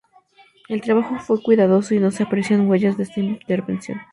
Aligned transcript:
El 0.67 0.81
trabajo 0.81 1.19
fue 1.19 1.43
cuidadoso 1.43 1.93
y 1.93 1.99
no 1.99 2.09
se 2.09 2.23
aprecian 2.23 2.67
huellas 2.67 2.97
de 2.97 3.03
esta 3.03 3.19
intervención. 3.19 3.99